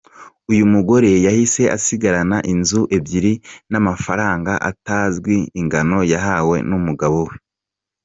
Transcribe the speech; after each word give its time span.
Uyu 0.51 0.65
mugore 0.73 1.11
yahise 1.25 1.63
asigarana 1.75 2.37
inzu 2.53 2.81
ebyiri 2.97 3.33
n’amafaranga 3.71 4.53
atazwi 4.69 5.35
ingano 5.59 5.97
yahawe 6.13 6.57
n’umugabo 6.69 7.19
we. 7.27 7.35